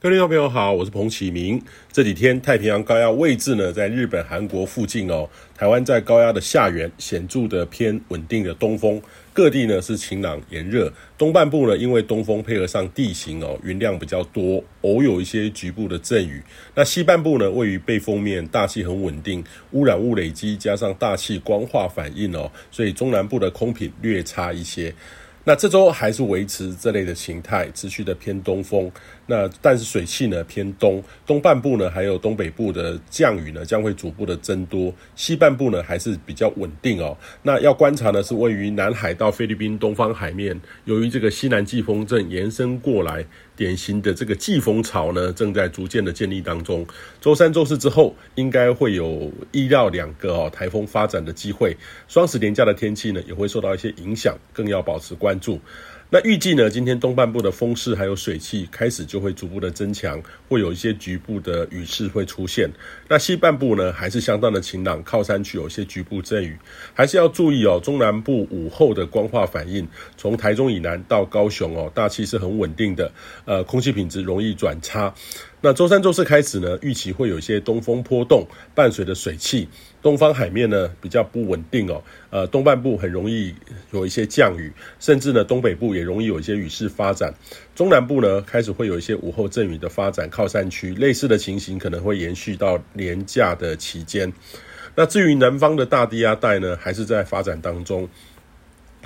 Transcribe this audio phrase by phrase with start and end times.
[0.00, 1.60] 各位听众朋友好，我是彭启明。
[1.90, 5.28] 这几天太平洋高压位置呢，在日本、韩国附近哦。
[5.56, 9.02] 台湾在高压的下缘，显著的偏稳定的东风，
[9.32, 10.92] 各地呢是晴朗炎热。
[11.18, 16.40] 东半部呢，因为东风配合上地形哦，云量比较多，偶有一些局部的阵雨。
[16.76, 24.94] 那西半部呢，位于背风面，大气很稳定，污染物累积加上大气光化反应哦，所以中南部的空品略差一些。
[25.48, 28.92] 那这周还是维持这类的形态，持续的偏东风。
[29.24, 37.16] 那但是水汽呢偏东，东半部呢还有东北部的降雨呢将会逐步的增多，西半部呢还是比较稳定哦。
[37.44, 43.24] 那要观察呢是位于南海到菲律宾东方海面，由于这个西南季风正延伸过来，
[43.58, 46.86] 典型的这个季风潮呢正在逐渐的建立当中。
[47.20, 51.76] 周三、周四之后应该会有一到两个哦台风发展的机会。
[52.06, 55.60] 双十连假的天气呢也会受到一些影响，更要保持关注。
[56.10, 62.66] 那预计呢，今天东半部的风势还有水汽开始就会逐步的增强，会有一些局部的雨势会出现。
[63.08, 66.56] 那西半部呢，还是相当的晴朗，靠山区有些局部阵雨，
[66.94, 67.78] 还是要注意哦。
[67.82, 69.86] 中南部午后的光化反应，
[70.16, 73.12] 从台中以南到高雄哦，大气是很稳定的，
[73.44, 75.12] 呃，空气品质容易转差。
[75.60, 79.68] 那周三、周四开始呢，预期会有一些东风波动，伴随着水汽，
[80.00, 82.00] 东方海面呢比较不稳定哦。
[82.30, 83.52] 呃，东半部很容易
[83.90, 87.34] 有一些降雨，甚至呢东北部也容易有一些雨势发展。
[87.74, 94.32] 中南部呢开始会有一些午后阵雨的发展，靠山区类似的情形可能会延续到连假的期间。
[94.94, 98.08] 那至于南方的大低压带呢，还是在发展当中。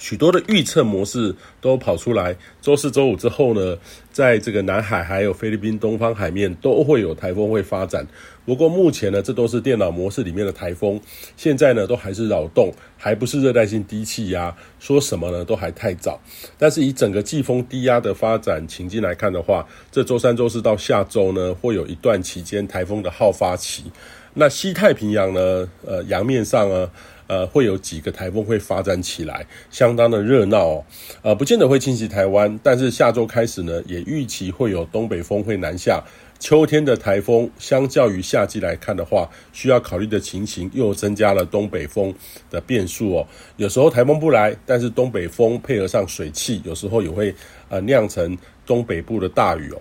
[0.00, 3.76] 许多的预测模式都跑出来，周四、周五之后呢，
[4.10, 8.06] 在这个南海还有菲律宾东方海面都会有台风会发展。
[8.46, 10.98] 不过目前呢，这都是电脑模式里面的台风，
[11.36, 16.18] 现在呢都还是扰动，还不是热带性低气压，说什么呢都还太早。
[16.56, 23.84] 但是以整个季风低压的发展情境来看的话，这周三、周四到下周呢，会有一段期间台风的好发期。
[24.32, 26.90] 那西太平洋呢，呃，洋面上呢。
[27.30, 30.84] 呃，会有几个台风会发展起来，相当的热闹哦。
[31.22, 36.02] 呃，不见得会侵袭台湾，但是下周开始呢，也预期会有东北风会南下。
[36.40, 42.12] 秋天的台风，相较于夏季来看的话，需要考虑的情形又增加了东北风
[42.50, 43.26] 的变数哦。
[43.58, 47.32] 有时候台风不来，但是东北风配合上水汽，有时候也会
[47.68, 48.36] 呃酿成
[48.66, 49.80] 东北部的大雨哦。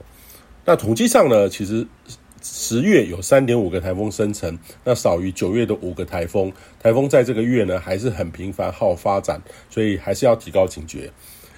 [0.66, 1.88] 那统计上呢，其实。
[2.42, 6.52] 十月有三点五个台风生成，那少于九月的五个台风。
[6.80, 11.12] 台风在这个月呢还是很频繁好发展，所以还是要提高警觉。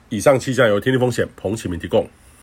[0.09, 2.07] 以上气象由天气风险彭启明提供。